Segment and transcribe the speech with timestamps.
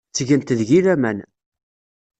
[0.09, 1.19] Ttgent deg-i laman.